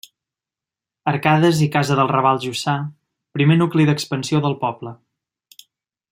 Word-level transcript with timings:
Arcades 1.11 1.59
i 1.65 1.67
casa 1.75 1.97
del 1.99 2.09
Raval 2.13 2.41
Jussà, 2.47 2.75
primer 3.39 3.59
nucli 3.63 3.85
d'expansió 3.91 4.41
del 4.47 4.57
poble. 4.67 4.95